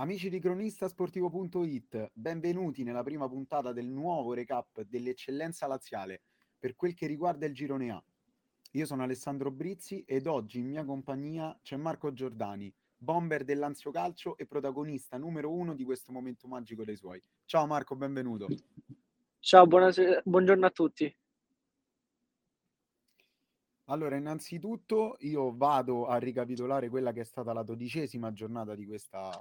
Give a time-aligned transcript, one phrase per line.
[0.00, 6.22] Amici di cronistasportivo.it, benvenuti nella prima puntata del nuovo recap dell'eccellenza laziale
[6.58, 8.02] per quel che riguarda il girone A.
[8.70, 14.38] Io sono Alessandro Brizzi ed oggi in mia compagnia c'è Marco Giordani, bomber dell'Anzio Calcio
[14.38, 17.22] e protagonista numero uno di questo momento magico dei suoi.
[17.44, 18.46] Ciao Marco, benvenuto.
[19.38, 21.14] Ciao, buonasera, buongiorno a tutti.
[23.88, 29.38] Allora, innanzitutto io vado a ricapitolare quella che è stata la dodicesima giornata di questa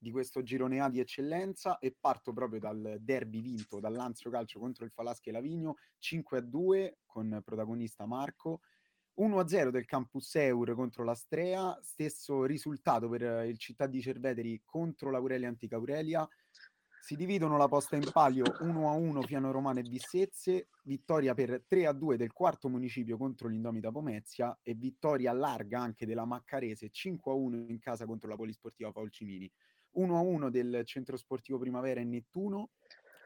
[0.00, 4.86] di questo girone A di eccellenza e parto proprio dal derby vinto dall'Anzio Calcio contro
[4.86, 8.62] il Falaschi e Lavigno 5 a 2 con protagonista Marco
[9.14, 14.62] 1 a 0 del Campus Eur contro l'Astrea stesso risultato per il Città di Cerveteri
[14.64, 16.26] contro l'Aurelia Antica Aurelia
[17.02, 21.64] si dividono la posta in palio 1 a 1 Fiano Romano e Bissezze, vittoria per
[21.66, 26.90] 3 a 2 del quarto municipio contro l'Indomita Pomezia e vittoria larga anche della Maccarese
[26.90, 29.50] 5 a 1 in casa contro la Polisportiva Paolcimini.
[29.96, 32.70] 1-1 del Centro Sportivo Primavera e Nettuno,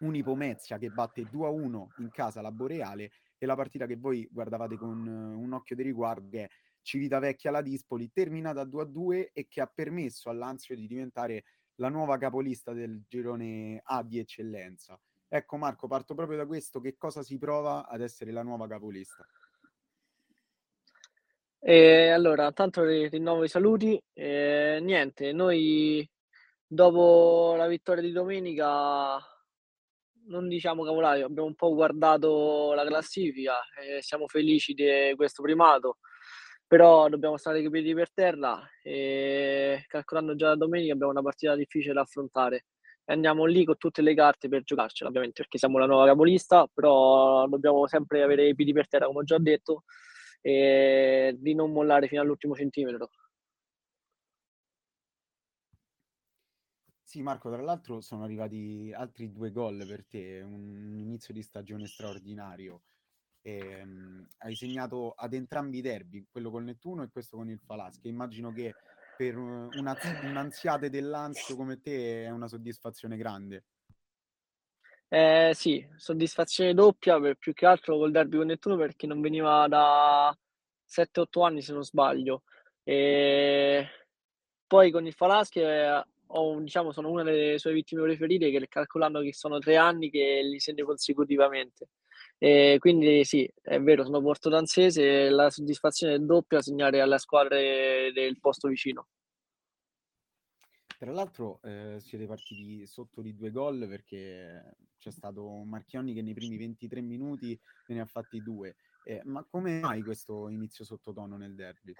[0.00, 5.06] Unipomezia che batte 2-1 in casa la Boreale e la partita che voi guardavate con
[5.06, 6.48] uh, un occhio di riguardo è
[6.82, 11.44] Civitavecchia la Dispoli, terminata 2-2 e che ha permesso all'Anzio di diventare
[11.76, 14.98] la nuova capolista del girone A di eccellenza.
[15.28, 19.26] Ecco Marco, parto proprio da questo, che cosa si prova ad essere la nuova capolista?
[21.58, 24.00] E allora, tanto rinnovo i saluti.
[24.12, 26.08] E, niente, noi
[26.66, 29.18] dopo la vittoria di domenica
[30.28, 35.98] non diciamo cavolari, abbiamo un po' guardato la classifica e siamo felici di questo primato,
[36.66, 41.54] però dobbiamo stare i piedi per terra e calcolando già la domenica abbiamo una partita
[41.54, 42.64] difficile da affrontare
[43.06, 47.46] andiamo lì con tutte le carte per giocarcela, ovviamente perché siamo la nuova capolista, però
[47.46, 49.84] dobbiamo sempre avere i piedi per terra, come ho già detto,
[50.40, 53.10] e di non mollare fino all'ultimo centimetro.
[57.16, 61.86] Sì, Marco, tra l'altro sono arrivati altri due gol per te, un inizio di stagione
[61.86, 62.82] straordinario.
[63.40, 67.58] E, um, hai segnato ad entrambi i derby, quello con Nettuno e questo con il
[67.58, 68.08] Falaschi.
[68.08, 68.74] Immagino che
[69.16, 73.64] per una, un'anziate dell'Anzio come te è una soddisfazione grande.
[75.08, 79.66] Eh, sì, soddisfazione doppia per più che altro col derby con Nettuno perché non veniva
[79.68, 80.38] da
[80.84, 82.42] 7-8 anni se non sbaglio.
[82.82, 83.88] E
[84.66, 85.60] poi con il Falaschi
[86.28, 90.40] ho, diciamo, sono una delle sue vittime preferite, che calcolando che sono tre anni che
[90.42, 91.88] li segno consecutivamente.
[92.38, 98.38] E quindi sì, è vero, sono portodanzese la soddisfazione è doppia segnare alle squadre del
[98.40, 99.08] posto vicino.
[100.98, 106.32] Tra l'altro eh, siete partiti sotto di due gol perché c'è stato Marchionni che nei
[106.32, 108.76] primi 23 minuti ne ha fatti due.
[109.04, 111.94] Eh, ma come mai questo inizio sottotono nel derby?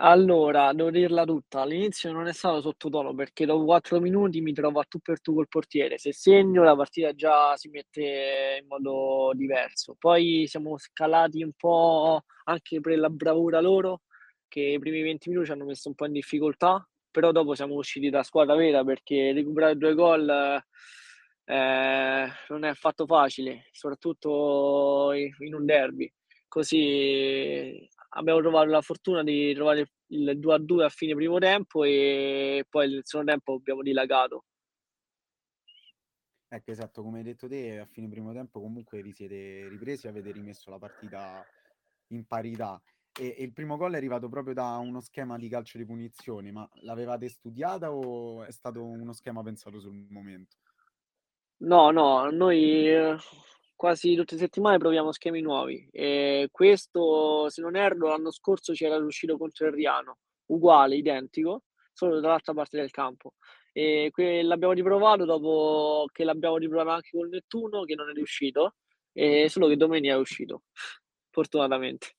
[0.00, 1.60] Allora, devo dirla tutta.
[1.62, 5.34] All'inizio non è stato sottotono perché dopo 4 minuti mi trovo a tu per tu
[5.34, 5.98] col portiere.
[5.98, 9.96] Se segno la partita già si mette in modo diverso.
[9.98, 14.02] Poi siamo scalati un po' anche per la bravura loro,
[14.46, 17.74] che i primi 20 minuti ci hanno messo un po' in difficoltà, però dopo siamo
[17.74, 20.62] usciti da squadra vera perché recuperare due gol
[21.44, 26.10] eh, non è affatto facile, soprattutto in un derby.
[26.46, 31.84] Così abbiamo trovato la fortuna di trovare il 2 a 2 a fine primo tempo
[31.84, 34.44] e poi nel secondo tempo abbiamo dilagato.
[36.50, 40.08] Ecco, esatto, come hai detto te, a fine primo tempo comunque vi siete ripresi e
[40.08, 41.44] avete rimesso la partita
[42.08, 42.80] in parità.
[43.12, 46.50] E, e, il primo gol è arrivato proprio da uno schema di calcio di punizione,
[46.50, 50.56] ma l'avevate studiata o è stato uno schema pensato sul momento?
[51.58, 52.96] No, no, noi
[53.78, 55.88] quasi tutte le settimane proviamo schemi nuovi.
[55.92, 61.62] E questo, se non erro, l'anno scorso ci era riuscito contro il Riano, uguale, identico,
[61.92, 63.34] solo dall'altra parte del campo.
[63.72, 68.74] E que- l'abbiamo riprovato dopo che l'abbiamo riprovato anche con Nettuno, che non è riuscito,
[69.12, 70.64] e solo che domenica è uscito,
[71.30, 72.16] fortunatamente.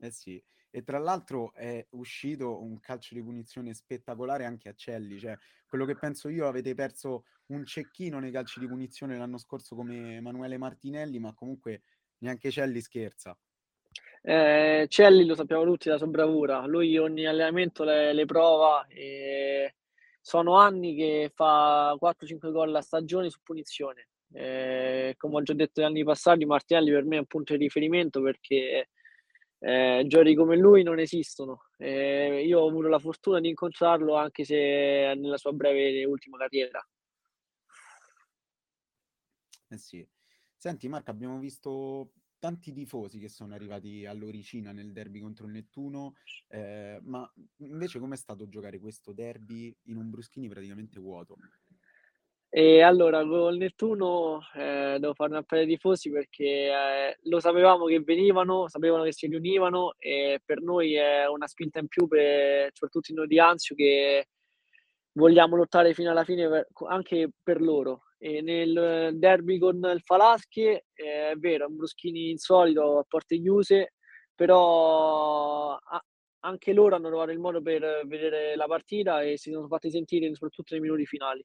[0.00, 0.42] Eh sì,
[0.74, 5.36] e tra l'altro è uscito un calcio di punizione spettacolare anche a Celli, cioè
[5.66, 10.16] quello che penso io avete perso un cecchino nei calci di punizione l'anno scorso come
[10.16, 11.82] Emanuele Martinelli, ma comunque
[12.18, 13.36] neanche Celli scherza.
[14.22, 19.74] Eh, Celli lo sappiamo tutti la sua bravura, lui ogni allenamento le, le prova e
[20.22, 24.08] sono anni che fa 4-5 gol a stagione su punizione.
[24.32, 27.64] Eh, come ho già detto negli anni passati, Martinelli per me è un punto di
[27.64, 28.88] riferimento perché
[29.64, 31.68] eh, giochi come lui non esistono.
[31.78, 34.56] Eh, io ho avuto la fortuna di incontrarlo anche se
[35.16, 36.84] nella sua breve ultima carriera.
[39.68, 40.06] Eh sì.
[40.56, 46.14] Senti Marco, abbiamo visto tanti tifosi che sono arrivati all'Oricina nel derby contro il Nettuno,
[46.48, 51.36] eh, ma invece com'è stato giocare questo derby in un Bruschini praticamente vuoto?
[52.54, 57.86] E allora con Nettuno eh, devo fare un appello ai tifosi perché eh, lo sapevamo
[57.86, 62.68] che venivano, sapevano che si riunivano e per noi è una spinta in più, per,
[62.74, 64.28] soprattutto noi di Anzio, che
[65.12, 68.02] vogliamo lottare fino alla fine per, anche per loro.
[68.18, 73.94] E nel derby con il Falaschi è vero, è un Bruschini insolito a porte chiuse,
[74.34, 76.04] però a,
[76.40, 80.30] anche loro hanno trovato il modo per vedere la partita e si sono fatti sentire
[80.34, 81.42] soprattutto nei minuti finali.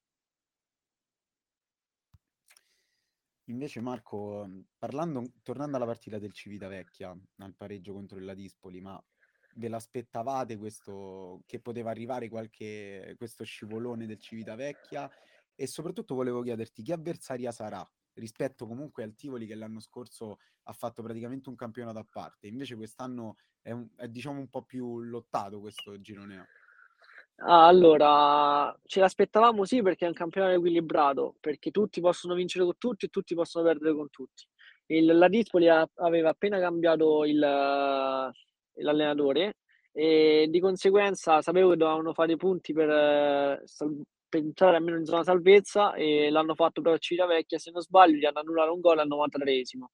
[3.49, 9.01] Invece Marco, mhmm, parlando tornando alla partita del Civitavecchia, al pareggio contro il Ladispoli, ma
[9.55, 15.09] ve l'aspettavate questo che poteva arrivare qualche questo scivolone del Civitavecchia?
[15.55, 20.73] E soprattutto volevo chiederti che avversaria sarà rispetto comunque al Tivoli che l'anno scorso ha
[20.73, 24.99] fatto praticamente un campionato a parte, invece quest'anno è, un, è diciamo un po' più
[24.99, 26.41] lottato questo girone A.
[26.41, 26.66] Ah,
[27.39, 33.05] allora, ce l'aspettavamo sì perché è un campionato equilibrato, perché tutti possono vincere con tutti
[33.05, 34.45] e tutti possono perdere con tutti.
[34.87, 39.57] Il, la Dispoli ha, aveva appena cambiato il, l'allenatore
[39.91, 43.63] e di conseguenza sapevo che dovevano fare i punti per,
[44.29, 48.17] per entrare almeno in zona salvezza e l'hanno fatto proprio a Civitavecchia, se non sbaglio
[48.17, 49.85] gli hanno annullato un gol al 93esimo.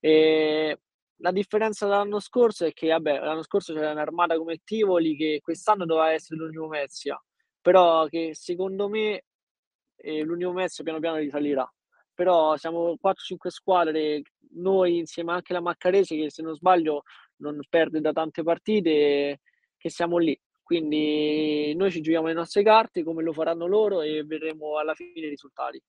[0.00, 0.78] E
[1.22, 5.86] la differenza dall'anno scorso è che, vabbè, l'anno scorso c'era un'armata come Tivoli che quest'anno
[5.86, 7.20] doveva essere l'Unione Mezia,
[7.60, 9.24] però che secondo me
[9.96, 11.70] eh, l'Unione Mezia piano piano risalirà.
[12.12, 14.22] Però siamo 4-5 squadre,
[14.54, 17.04] noi insieme anche la Maccarese che se non sbaglio
[17.36, 19.40] non perde da tante partite,
[19.76, 20.38] che siamo lì.
[20.62, 25.26] Quindi noi ci giochiamo le nostre carte come lo faranno loro e vedremo alla fine
[25.26, 25.80] i risultati.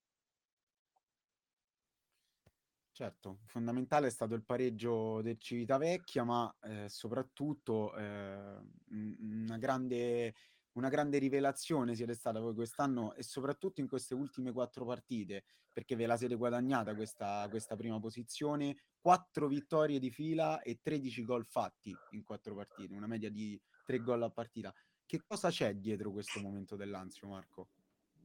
[2.93, 8.55] Certo, fondamentale è stato il pareggio del Civitavecchia, ma eh, soprattutto eh,
[8.91, 10.35] una, grande,
[10.73, 15.95] una grande rivelazione siete stata voi quest'anno e soprattutto in queste ultime quattro partite, perché
[15.95, 21.47] ve la siete guadagnata questa, questa prima posizione, quattro vittorie di fila e 13 gol
[21.47, 24.71] fatti in quattro partite, una media di tre gol a partita.
[25.03, 27.69] Che cosa c'è dietro questo momento dell'Anzio, Marco?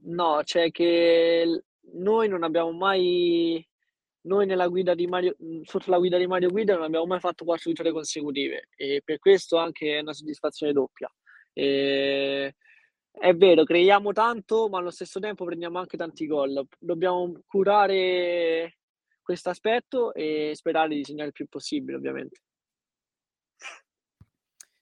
[0.00, 1.64] No, c'è che
[1.94, 3.66] noi non abbiamo mai
[4.28, 8.68] noi Mario, sotto la guida di Mario Guida non abbiamo mai fatto quattro vittorie consecutive
[8.76, 11.12] e per questo anche è una soddisfazione doppia.
[11.52, 12.54] E
[13.10, 16.64] è vero, creiamo tanto, ma allo stesso tempo prendiamo anche tanti gol.
[16.78, 18.78] Dobbiamo curare
[19.20, 22.42] questo aspetto e sperare di segnare il più possibile, ovviamente.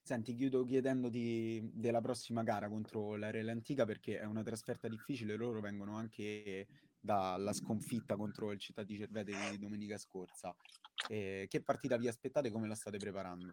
[0.06, 5.34] Senti, chiudo chiedendoti della prossima gara contro la Real Antica perché è una trasferta difficile,
[5.34, 6.68] loro vengono anche
[7.00, 10.54] dalla sconfitta contro il Città di Cervete di domenica scorsa.
[11.08, 13.52] Eh, che partita vi aspettate e come la state preparando?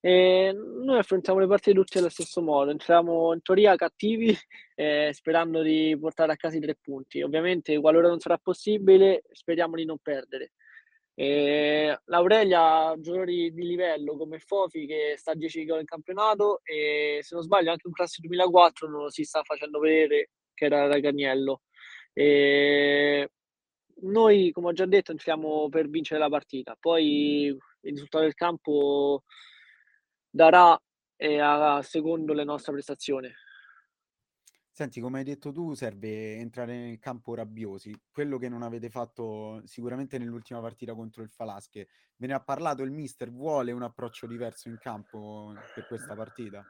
[0.00, 4.34] Eh, noi affrontiamo le partite tutte allo stesso modo, entriamo in teoria cattivi
[4.74, 7.20] eh, sperando di portare a casa i tre punti.
[7.20, 10.52] Ovviamente qualora non sarà possibile speriamo di non perdere.
[11.14, 16.60] E L'Aurelia ha giocatori di livello come Fofi che sta a 10 gol in campionato
[16.64, 20.86] e se non sbaglio anche un classe 2004 non si sta facendo vedere che era
[20.86, 21.62] Raganiello.
[22.12, 23.30] E
[24.02, 26.76] noi, come ho già detto, entriamo per vincere la partita.
[26.78, 29.24] Poi il risultato del campo
[30.30, 30.78] darà
[31.16, 33.30] eh, a secondo le nostre prestazioni.
[34.74, 39.60] Senti, come hai detto tu, serve entrare nel campo rabbiosi, quello che non avete fatto
[39.66, 41.88] sicuramente nell'ultima partita contro il Falasche.
[42.16, 46.64] Ve ne ha parlato il mister, vuole un approccio diverso in campo per questa partita?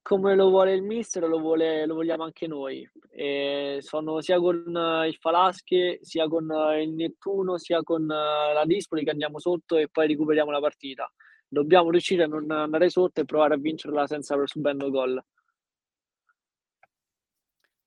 [0.00, 2.88] Come lo vuole il mister, lo, vuole, lo vogliamo anche noi.
[3.10, 4.62] E sono sia con
[5.04, 6.48] il Falasche, sia con
[6.80, 11.12] il Nettuno, sia con la Dispoli che andiamo sotto e poi recuperiamo la partita.
[11.48, 15.20] Dobbiamo riuscire a non andare sotto e provare a vincerla senza subendo gol.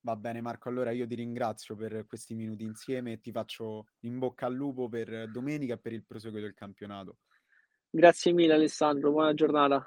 [0.03, 4.17] Va bene Marco, allora io ti ringrazio per questi minuti insieme e ti faccio in
[4.17, 7.19] bocca al lupo per domenica e per il proseguo del campionato.
[7.87, 9.85] Grazie mille Alessandro, buona giornata.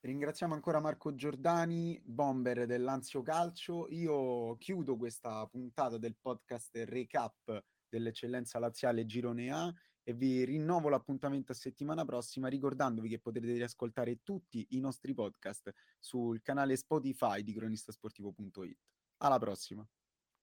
[0.00, 3.86] Ringraziamo ancora Marco Giordani, bomber dell'Anzio Calcio.
[3.88, 9.74] Io chiudo questa puntata del podcast recap dell'eccellenza laziale Girone A
[10.04, 15.72] e vi rinnovo l'appuntamento a settimana prossima ricordandovi che potrete riascoltare tutti i nostri podcast
[15.98, 18.78] sul canale Spotify di cronistasportivo.it.
[19.18, 19.84] Alla prossima!